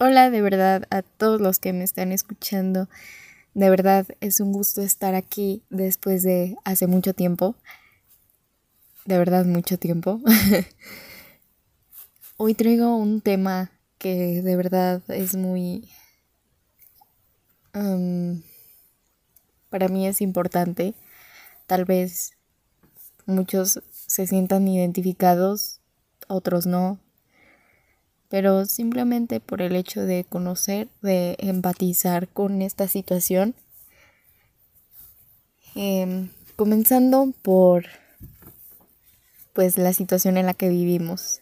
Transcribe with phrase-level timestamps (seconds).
[0.00, 2.88] Hola de verdad a todos los que me están escuchando.
[3.54, 7.56] De verdad es un gusto estar aquí después de hace mucho tiempo.
[9.06, 10.20] De verdad mucho tiempo.
[12.36, 15.88] Hoy traigo un tema que de verdad es muy...
[19.68, 20.94] para mí es importante.
[21.66, 22.34] Tal vez
[23.26, 25.80] muchos se sientan identificados,
[26.28, 27.00] otros no,
[28.28, 33.54] pero simplemente por el hecho de conocer, de empatizar con esta situación.
[35.74, 37.86] Em, comenzando por
[39.54, 41.40] pues la situación en la que vivimos.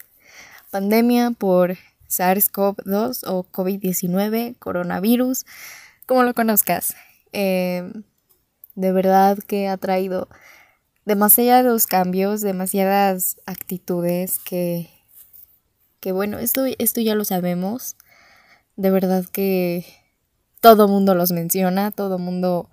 [0.71, 1.77] Pandemia por
[2.09, 5.45] SARS-CoV-2 o COVID-19, coronavirus,
[6.07, 6.95] como lo conozcas.
[7.33, 8.05] Em,
[8.75, 10.29] de verdad que ha traído
[11.05, 14.96] demasiados cambios, demasiadas actitudes que
[16.01, 17.97] que bueno, esto, esto ya lo sabemos.
[18.77, 19.85] De verdad que
[20.61, 22.69] todo mundo los menciona, todo mundo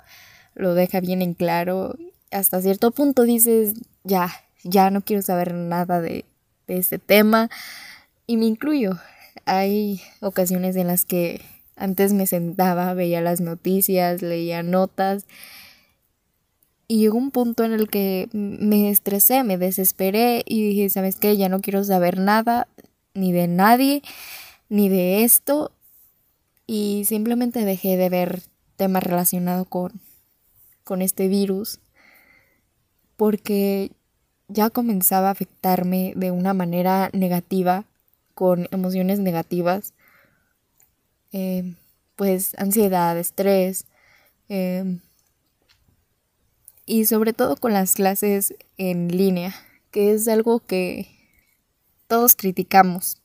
[0.55, 1.95] lo deja bien en claro.
[2.31, 4.31] Hasta cierto punto dices, ya,
[4.63, 6.25] ya no quiero saber nada de,
[6.67, 7.49] de este tema.
[8.27, 8.99] Y me incluyo.
[9.45, 11.41] Hay ocasiones en las que
[11.75, 15.25] antes me sentaba, veía las noticias, leía notas.
[16.88, 21.38] Y llegó un punto en el que me estresé, me desesperé y dije, ¿sabes qué?
[21.38, 22.67] Ya no quiero saber nada,
[23.14, 24.02] ni de nadie,
[24.69, 25.72] ni de esto,
[26.66, 28.42] y simplemente dejé de ver
[28.75, 30.02] temas relacionados con,
[30.83, 31.80] con este virus,
[33.17, 33.91] porque
[34.47, 37.86] ya comenzaba a afectarme de una manera negativa,
[38.34, 39.94] con emociones negativas,
[41.31, 41.75] em,
[42.16, 43.86] pues ansiedad, estrés,
[44.50, 45.00] em,
[46.86, 49.53] y sobre todo con las clases en línea,
[49.91, 51.08] que es algo que
[52.14, 53.17] todos criticamos,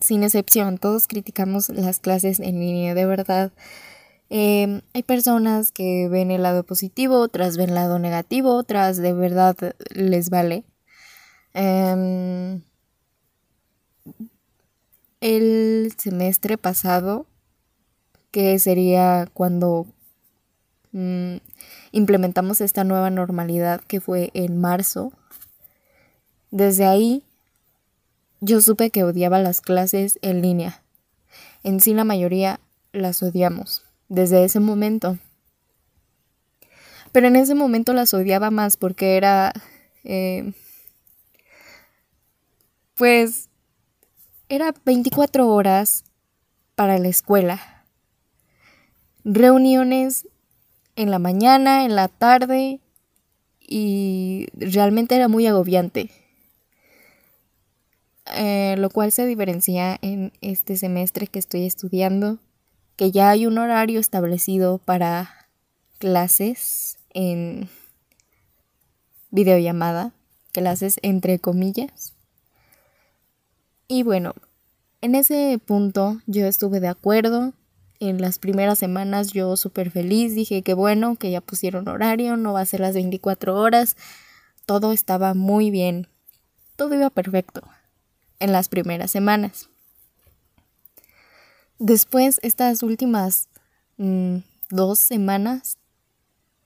[0.00, 3.52] sin excepción, todos criticamos las clases en línea, de verdad.
[4.28, 9.12] Em, hay personas que ven el lado positivo, otras ven el lado negativo, otras de
[9.12, 9.54] verdad
[9.90, 10.64] les vale.
[11.52, 12.62] Em,
[15.20, 17.28] el semestre pasado,
[18.32, 19.86] que sería cuando
[20.90, 21.36] mm,
[21.92, 25.12] implementamos esta nueva normalidad que fue en marzo,
[26.50, 27.22] desde ahí
[28.40, 30.82] yo supe que odiaba las clases en línea.
[31.62, 32.60] En sí la mayoría
[32.92, 35.18] las odiamos, desde ese momento.
[37.12, 39.52] Pero en ese momento las odiaba más porque era...
[40.04, 40.52] Eh,
[42.94, 43.48] pues
[44.48, 46.04] era 24 horas
[46.74, 47.84] para la escuela.
[49.24, 50.28] Reuniones
[50.96, 52.80] en la mañana, en la tarde
[53.60, 56.10] y realmente era muy agobiante.
[58.32, 62.38] Eh, lo cual se diferencia en este semestre que estoy estudiando,
[62.96, 65.48] que ya hay un horario establecido para
[65.98, 67.68] clases en
[69.30, 70.12] videollamada,
[70.52, 72.14] clases entre comillas.
[73.88, 74.34] Y bueno,
[75.02, 77.52] en ese punto yo estuve de acuerdo.
[78.00, 82.54] En las primeras semanas yo súper feliz, dije que bueno, que ya pusieron horario, no
[82.54, 83.96] va a ser las 24 horas.
[84.64, 86.08] Todo estaba muy bien,
[86.76, 87.62] todo iba perfecto
[88.40, 89.68] en las primeras semanas.
[91.78, 93.48] Después, estas últimas
[93.96, 94.38] mm,
[94.70, 95.78] dos semanas,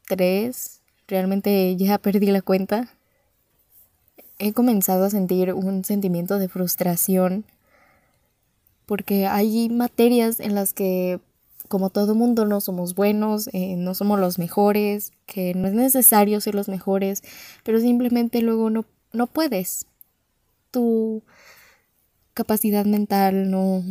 [0.07, 2.89] tres, realmente ya perdí la cuenta,
[4.39, 7.45] he comenzado a sentir un sentimiento de frustración
[8.87, 11.21] porque hay materias en las que
[11.69, 16.41] como todo mundo no somos buenos, eh, no somos los mejores, que no es necesario
[16.41, 17.23] ser los mejores,
[17.63, 19.87] pero simplemente luego no, no puedes.
[20.71, 21.23] Tú
[22.39, 23.83] capacidad mental no,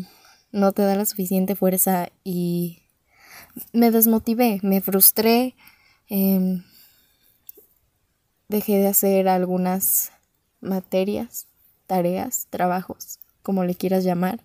[0.54, 2.82] no te da la suficiente fuerza y
[3.74, 5.54] me desmotivé, me frustré,
[6.08, 6.64] em,
[8.48, 10.14] dejé de hacer algunas
[10.62, 11.48] materias,
[11.88, 14.40] tareas, trabajos, como le quieras llamar.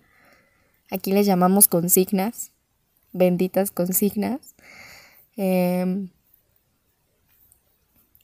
[0.91, 2.51] Aquí le llamamos consignas,
[3.13, 4.53] benditas consignas.
[5.37, 6.09] Em,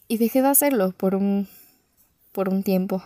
[0.09, 1.47] y dejé de hacerlo por un,
[2.33, 3.01] por un tiempo.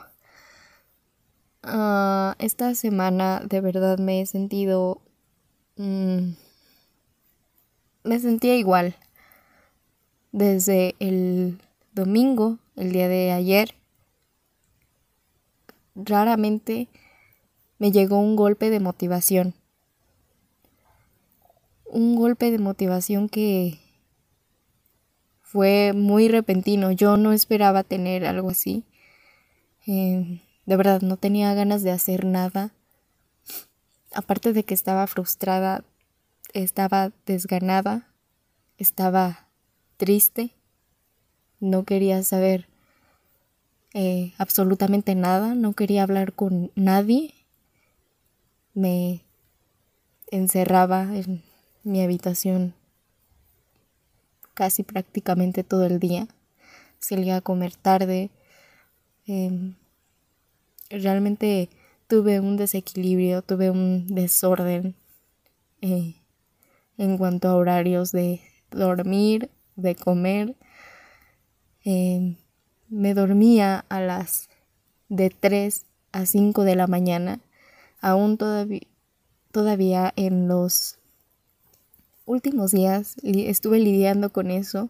[1.63, 5.01] Ah, esta semana de verdad me he sentido...
[5.77, 6.33] Mm,
[8.03, 8.95] me sentía igual.
[10.33, 11.61] Desde el
[11.93, 13.75] domingo, el día de ayer,
[15.95, 16.89] raramente
[17.77, 19.53] me llegó un golpe de motivación.
[21.85, 23.79] Un golpe de motivación que
[25.41, 26.91] fue muy repentino.
[26.91, 28.83] Yo no esperaba tener algo así.
[29.87, 32.71] Eh, de verdad, no tenía ganas de hacer nada.
[34.15, 35.83] aparte de que estaba frustrada,
[36.53, 38.13] estaba desganada,
[38.77, 39.47] estaba
[39.97, 40.51] triste,
[41.59, 42.67] no quería saber
[43.95, 47.33] eh, absolutamente nada, no quería hablar con nadie,
[48.73, 49.23] me
[50.31, 51.43] encerraba en
[51.83, 52.73] mi habitación
[54.53, 56.27] casi prácticamente todo el día,
[56.99, 58.29] salía a comer tarde,
[59.25, 59.75] em,
[60.99, 61.69] realmente
[62.07, 64.95] tuve un desequilibrio, tuve un desorden
[65.81, 66.15] eh,
[66.97, 68.41] en cuanto a horarios de
[68.71, 70.55] dormir, de comer.
[71.83, 72.35] Em,
[72.89, 74.49] me dormía a las
[75.09, 77.39] de 3 a 5 de la mañana,
[77.99, 78.81] aún todavía,
[79.51, 80.99] todavía en los
[82.25, 84.89] últimos días estuve lidiando con eso.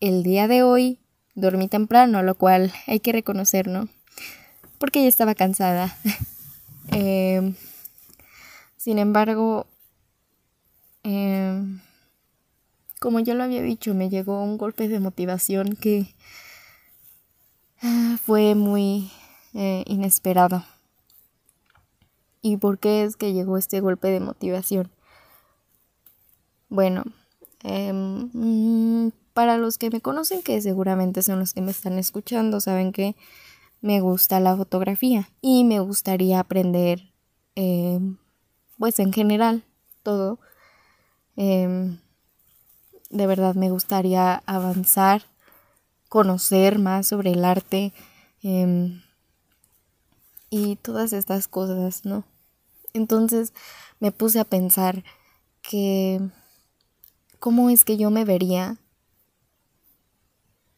[0.00, 0.98] El día de hoy
[1.34, 3.88] dormí temprano, lo cual hay que reconocer, ¿no?
[4.78, 5.96] Porque ya estaba cansada.
[6.90, 7.54] Em,
[8.78, 9.66] sin embargo,
[11.02, 11.80] em,
[12.98, 16.14] como yo lo había dicho, me llegó un golpe de motivación que
[17.82, 19.10] ah, fue muy
[19.52, 20.64] eh, inesperado.
[22.40, 24.90] ¿Y por qué es que llegó este golpe de motivación?
[26.68, 27.04] Bueno,
[27.62, 32.60] em, mm, para los que me conocen, que seguramente son los que me están escuchando,
[32.60, 33.16] saben que
[33.80, 37.12] me gusta la fotografía y me gustaría aprender,
[37.54, 38.18] em,
[38.78, 39.64] pues en general,
[40.02, 40.38] todo.
[41.36, 41.98] Em,
[43.10, 45.22] de verdad me gustaría avanzar,
[46.08, 47.92] conocer más sobre el arte
[50.50, 52.24] y todas estas cosas, ¿no?
[52.94, 53.52] Entonces
[54.00, 55.04] me puse a pensar
[55.62, 56.20] que
[57.38, 58.78] cómo es que yo me vería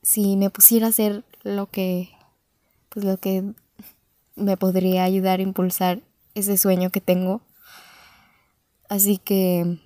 [0.02, 2.10] si me pusiera a hacer lo que
[2.90, 3.44] pues lo que
[4.36, 6.02] me podría ayudar a impulsar
[6.34, 7.40] ese sueño que tengo.
[8.88, 9.78] Así que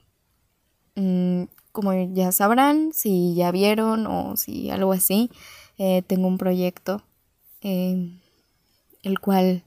[0.96, 5.30] mm, como ya sabrán, si ya vieron o si algo así,
[5.78, 7.02] eh, tengo un proyecto
[7.62, 8.10] eh,
[9.02, 9.62] el cual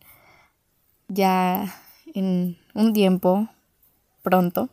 [1.08, 1.76] ya
[2.14, 3.50] en un tiempo
[4.24, 4.70] pronto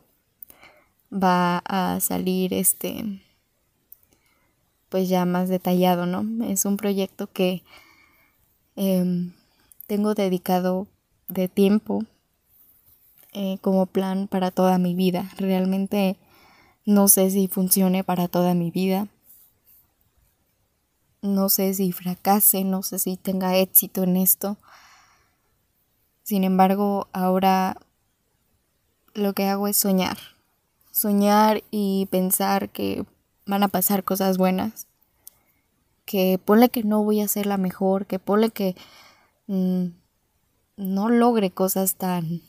[1.13, 3.21] va a salir este
[4.89, 6.45] pues ya más detallado, ¿no?
[6.45, 7.65] Es un proyecto que
[8.77, 9.33] em,
[9.87, 10.87] tengo dedicado
[11.29, 12.05] de tiempo
[13.33, 15.31] eh, como plan para toda mi vida.
[15.37, 16.17] Realmente
[16.85, 19.09] no sé si funcione para toda mi vida.
[21.23, 24.59] No sé si fracase, no sé si tenga éxito en esto.
[26.23, 27.77] Sin embargo, ahora
[29.15, 30.19] lo que hago es soñar
[30.95, 33.05] soñar y pensar que
[33.47, 34.87] van a pasar cosas buenas.
[36.05, 38.75] Que ponle que no voy a ser la mejor, que ponle que
[39.47, 39.87] mm,
[40.77, 42.43] no logre cosas tan,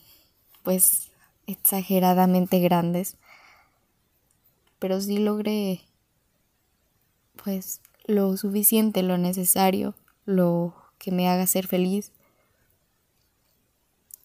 [0.63, 1.11] pues,
[1.47, 3.17] exageradamente grandes.
[4.79, 5.81] Pero sí logre,
[7.43, 12.11] pues, lo suficiente, lo necesario, lo que me haga ser feliz.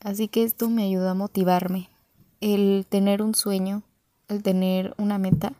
[0.00, 1.88] Así que esto me ayuda a motivarme.
[2.40, 3.84] El tener un sueño
[4.30, 5.52] el tener una meta.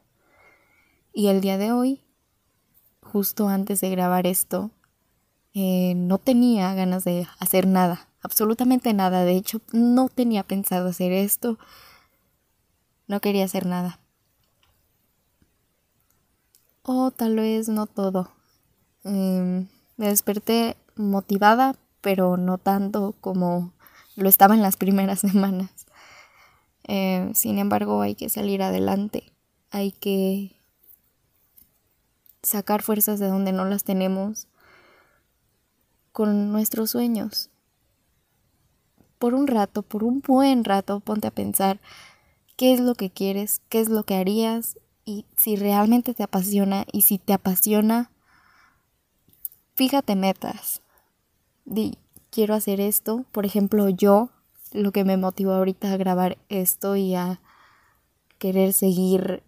[1.12, 2.00] Y el día de hoy,
[3.10, 4.70] justo antes de grabar esto,
[5.52, 9.24] eh, no tenía ganas de hacer nada, absolutamente nada.
[9.24, 11.58] De hecho, no tenía pensado hacer esto.
[13.08, 13.98] No quería hacer nada.
[16.82, 18.30] O tal vez no todo.
[19.04, 23.72] Em, me desperté motivada, pero no tanto como
[24.16, 25.70] lo estaba en las primeras semanas.
[26.84, 29.32] Eh, sin embargo, hay que salir adelante,
[29.70, 30.59] hay que
[32.42, 34.48] sacar fuerzas de donde no las tenemos
[36.12, 37.50] con nuestros sueños.
[39.18, 41.80] Por un rato, por un buen rato, ponte a pensar
[42.56, 46.86] qué es lo que quieres, qué es lo que harías y si realmente te apasiona
[46.92, 48.10] y si te apasiona,
[49.74, 50.80] fíjate metas.
[51.64, 51.98] Di,
[52.30, 53.24] quiero hacer esto.
[53.32, 54.30] Por ejemplo, yo
[54.72, 57.40] lo que me motivó ahorita a grabar esto y a
[58.38, 59.42] querer seguir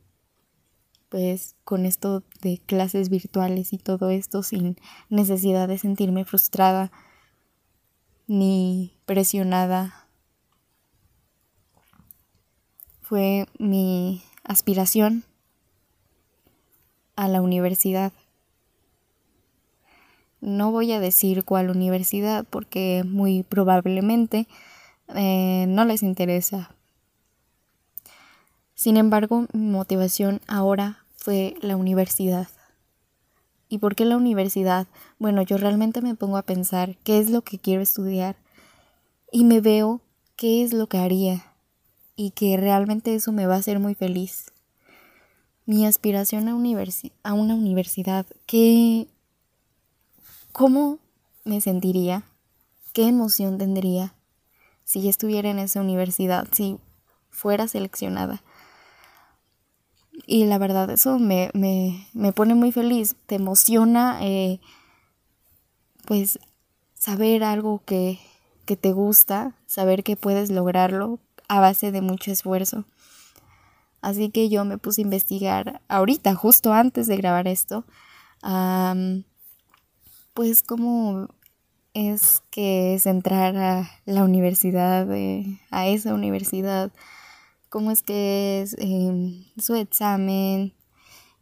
[1.13, 4.79] pues con esto de clases virtuales y todo esto sin
[5.11, 6.91] necesidad de sentirme frustrada
[8.27, 10.07] ni presionada.
[13.03, 15.23] Fue mi aspiración
[17.15, 18.15] a la universidad.
[20.41, 24.49] No voy a decir cuál universidad porque muy probablemente
[25.15, 26.75] eh, no les interesa.
[28.75, 32.49] Sin embargo, mi motivación ahora fue la universidad.
[33.69, 34.89] ¿Y por qué la universidad?
[35.21, 38.37] Bueno, yo realmente me pongo a pensar qué es lo que quiero estudiar
[39.31, 40.01] y me veo
[40.37, 41.55] qué es lo que haría
[42.17, 44.51] y que realmente eso me va a hacer muy feliz.
[45.65, 46.53] Mi aspiración a,
[47.23, 49.07] a una universidad, ¿qué,
[50.51, 50.99] ¿cómo
[51.45, 52.25] me sentiría?
[52.93, 54.13] ¿Qué emoción tendría
[54.85, 56.79] si estuviera en esa universidad, si
[57.31, 58.43] fuera seleccionada?
[60.27, 64.61] Y la verdad, eso me, me, me pone muy feliz, te emociona, eh,
[66.07, 66.39] pues,
[66.95, 68.19] saber algo que,
[68.67, 72.85] que te gusta, saber que puedes lograrlo a base de mucho esfuerzo.
[74.01, 77.85] Así que yo me puse a investigar ahorita, justo antes de grabar esto,
[80.35, 81.29] pues cómo
[81.95, 85.09] es que es entrar a la universidad,
[85.71, 86.91] a esa universidad,
[87.73, 90.75] cómo es que es em, su examen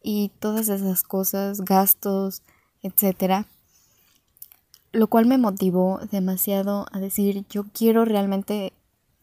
[0.00, 2.42] y todas esas cosas, gastos,
[2.82, 3.48] etcétera.
[4.92, 8.72] Lo cual me motivó demasiado a decir, yo quiero realmente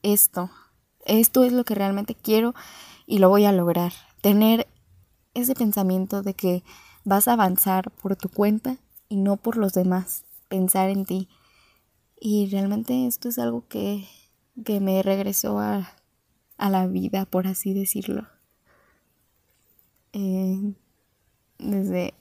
[0.04, 0.50] esto.
[1.06, 2.54] Esto es lo que realmente quiero
[3.06, 3.94] y lo voy a lograr.
[4.20, 4.68] Tener
[5.34, 6.62] ese pensamiento de que
[7.06, 10.26] vas a avanzar por tu cuenta y no por los demás.
[10.50, 11.30] Pensar en ti.
[12.20, 14.10] Y realmente esto es algo que,
[14.66, 15.97] que me regresó a,
[16.58, 18.28] a la vida, por así decirlo.
[20.14, 20.74] Eh,
[21.60, 22.14] desde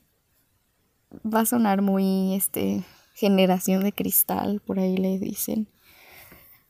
[1.25, 5.69] va a sonar muy este generación de cristal, por ahí le dicen.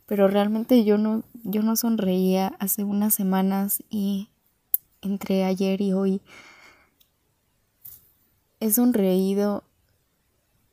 [0.07, 4.29] Pero realmente yo no, yo no sonreía hace unas semanas y
[5.03, 6.21] entre ayer y hoy
[8.61, 9.65] he sonreído,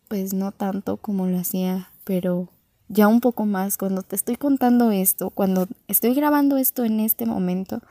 [0.08, 2.50] pues no tanto como lo hacía, pero
[2.88, 7.25] ya un poco más cuando te estoy contando esto, cuando estoy grabando esto en este
[7.25, 7.82] momento.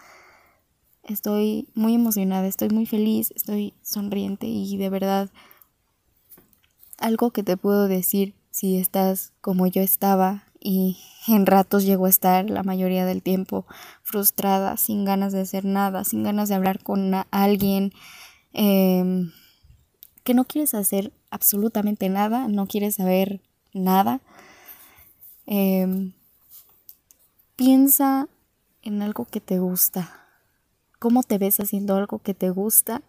[1.03, 5.31] Estoy muy emocionada, estoy muy feliz, estoy sonriente y de verdad
[6.99, 12.11] algo que te puedo decir si estás como yo estaba y en ratos llego a
[12.11, 13.67] estar la mayoría del tiempo
[14.03, 17.93] frustrada, sin ganas de hacer nada, sin ganas de hablar con alguien,
[18.53, 19.33] em,
[20.23, 23.41] que no quieres hacer absolutamente nada, no quieres saber
[23.73, 24.21] nada
[25.47, 26.13] Em,
[27.57, 28.29] piensa
[28.83, 30.29] en algo que te gusta.
[30.99, 33.03] ¿Cómo te ves haciendo algo que te gusta?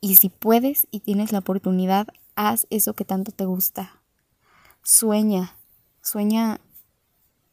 [0.00, 4.00] Y si puedes y tienes la oportunidad, haz eso que tanto te gusta.
[4.82, 5.56] Sueña,
[6.02, 6.60] sueña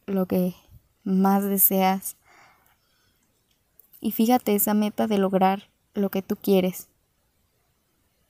[0.05, 0.55] lo que
[1.03, 2.15] más deseas.
[4.01, 6.87] Y fíjate esa meta de lograr lo que tú quieres.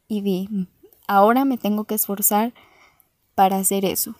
[0.08, 0.68] Y di,
[1.08, 2.54] ahora me tengo que esforzar
[3.36, 4.16] para hacer eso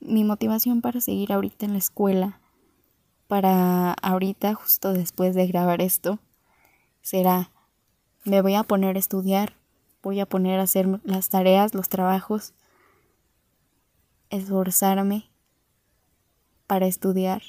[0.00, 2.40] mi motivación para seguir ahorita en la escuela,
[3.26, 6.18] para ahorita, justo después de grabar esto,
[7.02, 7.50] será,
[8.24, 9.54] me voy a poner a estudiar,
[10.02, 12.54] voy a poner a hacer las tareas, los trabajos,
[14.30, 15.30] esforzarme
[16.66, 17.42] para estudiar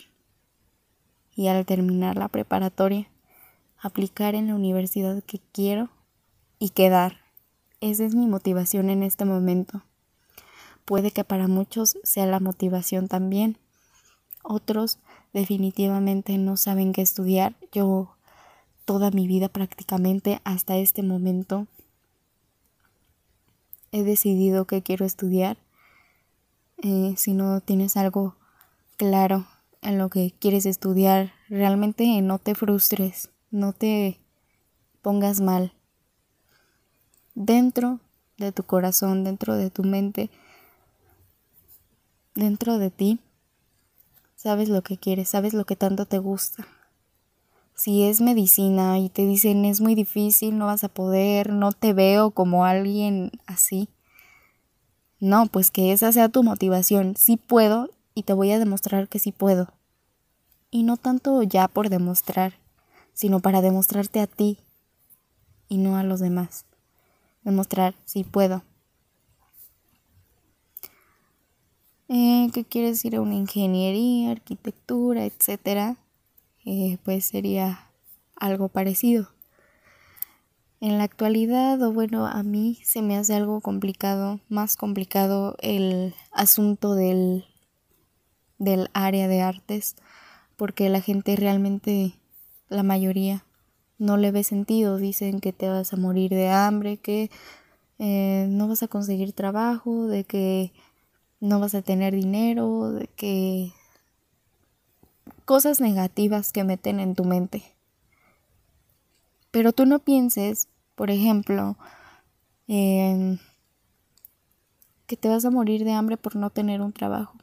[1.35, 3.07] y al terminar la preparatoria,
[3.77, 5.89] aplicar en la universidad que quiero
[6.57, 7.21] y quedar.
[7.79, 9.83] Esa es mi motivación en este momento.
[10.89, 13.59] Puede que para muchos sea la motivación también.
[14.41, 14.97] Otros
[15.33, 17.55] definitivamente no saben qué estudiar.
[17.71, 18.15] Yo
[18.85, 21.67] toda mi vida prácticamente hasta este momento
[23.91, 25.59] he decidido que quiero estudiar.
[26.81, 28.35] Eh, si no tienes algo
[28.97, 29.45] claro
[29.83, 34.19] en lo que quieres estudiar, realmente no te frustres, no te
[35.03, 35.71] pongas mal.
[37.35, 37.99] Dentro
[38.39, 40.31] de tu corazón, dentro de tu mente,
[42.39, 43.19] dentro de ti,
[44.35, 46.67] sabes lo que quieres, sabes lo que tanto te gusta.
[47.75, 51.93] Si es medicina y te dicen es muy difícil, no vas a poder, no te
[51.93, 53.87] veo como alguien así.
[55.21, 57.15] No, pues que esa sea tu motivación.
[57.15, 59.69] Sí puedo y te voy a demostrar que sí puedo.
[60.71, 62.53] Y no tanto ya por demostrar,
[63.13, 64.59] sino para demostrarte a ti
[65.69, 66.65] y no a los demás.
[67.43, 68.63] Demostrar si puedo.
[72.09, 75.97] Eh, que quieres ir a una ingeniería, arquitectura, etcétera,
[76.65, 77.91] eh, pues sería
[78.35, 79.29] algo parecido.
[80.81, 86.15] En la actualidad, o bueno, a mí se me hace algo complicado, más complicado el
[86.31, 87.45] asunto del,
[88.57, 89.95] del área de artes,
[90.55, 92.13] porque la gente realmente,
[92.69, 93.45] la mayoría,
[93.97, 94.97] no le ve sentido.
[94.97, 97.29] Dicen que te vas a morir de hambre, que
[97.99, 100.71] eh, no vas a conseguir trabajo, de que
[101.39, 103.71] no vas a tener dinero, de que
[105.45, 107.63] cosas negativas que meten en tu mente.
[109.51, 111.77] Pero tú no pienses, por ejemplo,
[112.67, 113.37] que
[115.19, 117.37] te vas a morir de hambre por no tener un trabajo.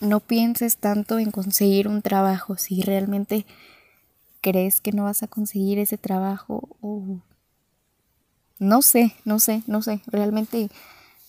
[0.00, 3.46] no pienses tanto en conseguir un trabajo si realmente
[4.40, 7.20] crees que no vas a conseguir ese trabajo o
[8.58, 10.70] no sé, no sé, no sé, realmente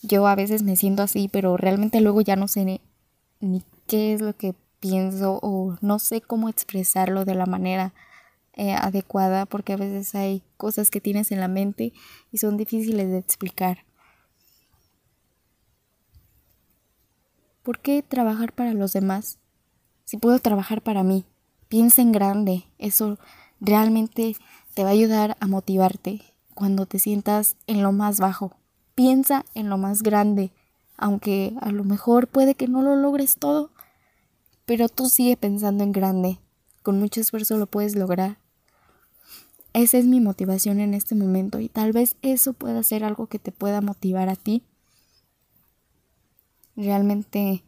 [0.02, 2.82] yo a veces me siento así, pero realmente luego ya no sé
[3.40, 7.94] ni, qué es lo que pienso o no sé cómo expresarlo de la manera
[8.54, 11.94] eh, adecuada porque a veces hay cosas que tienes en la mente
[12.32, 13.86] y son difíciles de explicar.
[17.64, 19.38] ¿Por qué trabajar para los demás
[20.04, 21.26] si puedo trabajar para mí?
[21.70, 23.20] Piensa en grande, eso
[23.60, 24.36] realmente
[24.74, 26.22] te va a ayudar a motivarte
[26.56, 28.61] cuando te sientas en lo más bajo.
[28.96, 30.52] Piensa en lo más grande,
[30.98, 33.72] aunque a lo mejor puede que no lo logres todo,
[34.66, 36.40] pero tú sigue pensando en grande.
[36.84, 38.38] Con mucho esfuerzo lo puedes lograr.
[39.74, 43.40] Esa es mi motivación en este momento y tal vez eso pueda ser algo que
[43.40, 44.64] te pueda motivar a ti.
[46.76, 47.64] Realmente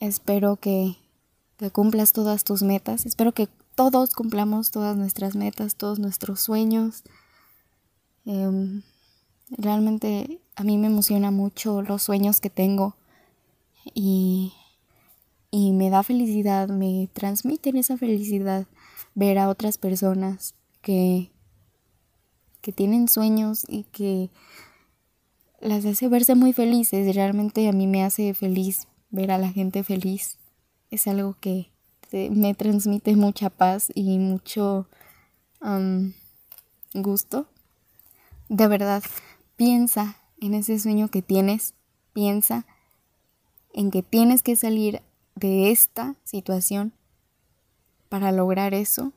[0.00, 0.96] espero que,
[1.72, 3.06] cumplas todas tus metas.
[3.06, 7.04] Espero que todos cumplamos todas nuestras metas, todos nuestros sueños.
[8.24, 8.82] Em,
[9.58, 12.96] realmente a mí me emociona mucho los sueños que tengo
[13.94, 14.52] y,
[15.50, 18.66] y me da felicidad, me transmiten esa felicidad
[19.14, 21.30] ver a otras personas que,
[22.60, 24.30] que tienen sueños y que
[25.60, 27.14] las hace verse muy felices.
[27.14, 30.38] Realmente a mí me hace feliz ver a la gente feliz.
[30.90, 31.70] Es algo que
[32.12, 34.86] me transmite mucha paz y mucho
[36.94, 37.46] gusto.
[38.48, 39.02] De verdad,
[39.56, 41.74] piensa en ese sueño que tienes,
[42.12, 42.66] piensa
[43.72, 45.02] en que tienes que salir
[45.34, 46.92] de esta situación
[48.08, 49.12] para lograr eso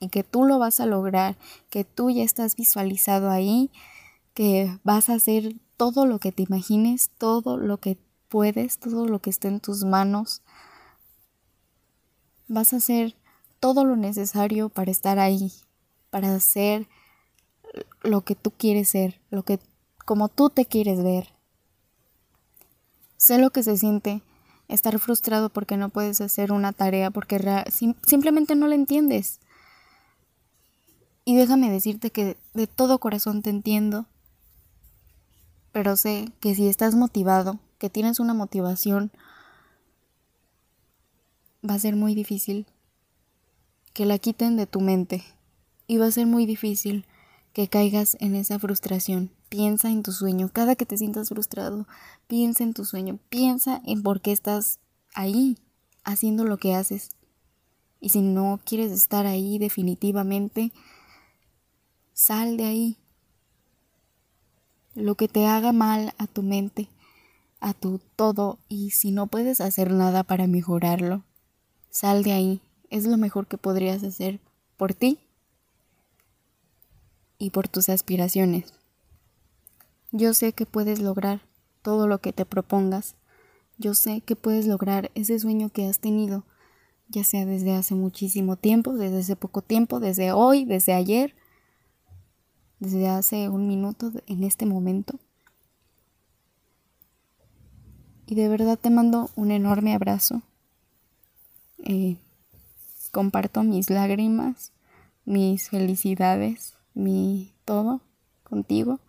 [0.00, 1.36] y que tú lo vas a lograr,
[1.70, 3.70] que tú ya estás visualizado ahí,
[4.34, 7.98] que vas a hacer todo lo que te imagines, todo lo que
[8.28, 10.42] puedes, todo lo que esté en tus manos.
[12.48, 13.14] Vas a hacer
[13.60, 15.52] todo lo necesario para estar ahí,
[16.10, 16.88] para hacer
[18.02, 19.60] lo que tú quieres ser, lo que
[20.04, 21.28] como tú te quieres ver.
[23.16, 24.22] Sé lo que se siente
[24.68, 27.64] estar frustrado porque no puedes hacer una tarea, porque
[28.06, 29.40] simplemente no la entiendes.
[31.24, 34.06] Y déjame decirte que de todo corazón te entiendo,
[35.70, 39.12] pero sé que si estás motivado, que tienes una motivación,
[41.68, 42.66] va a ser muy difícil
[43.92, 45.22] que la quiten de tu mente
[45.86, 47.06] y va a ser muy difícil
[47.52, 49.30] que caigas en esa frustración.
[49.48, 50.50] Piensa en tu sueño.
[50.52, 51.86] Cada que te sientas frustrado,
[52.26, 53.18] piensa en tu sueño.
[53.28, 54.78] Piensa en por qué estás
[55.14, 55.58] ahí
[56.04, 57.10] haciendo lo que haces.
[58.00, 60.72] Y si no quieres estar ahí definitivamente,
[62.14, 62.96] sal de ahí.
[64.94, 66.88] Lo que te haga mal a tu mente,
[67.60, 71.24] a tu todo, y si no puedes hacer nada para mejorarlo,
[71.90, 72.60] sal de ahí.
[72.90, 74.40] Es lo mejor que podrías hacer
[74.76, 75.20] por ti
[77.42, 78.72] y por tus aspiraciones.
[80.12, 81.40] Yo sé que puedes lograr
[81.82, 83.16] todo lo que te propongas.
[83.78, 86.44] Yo sé que puedes lograr ese sueño que has tenido,
[87.08, 91.34] ya sea desde hace muchísimo tiempo, desde hace poco tiempo, desde hoy, desde ayer,
[92.78, 95.18] desde hace un minuto, en este momento.
[98.28, 100.42] Y de verdad te mando un enorme abrazo.
[101.78, 102.18] Eh,
[103.10, 104.70] comparto mis lágrimas,
[105.24, 108.00] mis felicidades, mi todo
[108.42, 109.00] contigo.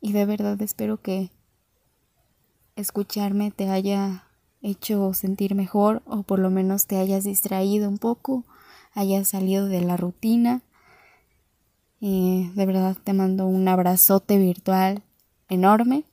[0.00, 1.30] Y de verdad espero que
[2.76, 4.24] escucharme te haya
[4.62, 8.44] hecho sentir mejor o por lo menos te hayas distraído un poco,
[8.94, 10.62] hayas salido de la rutina.
[12.00, 15.02] De verdad te mando un abrazote virtual
[15.48, 16.04] enorme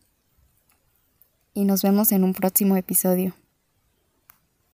[1.54, 3.34] y nos vemos en un próximo episodio.